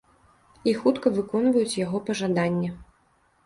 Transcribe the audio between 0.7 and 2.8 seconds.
І хутка выконваюць яго пажаданне.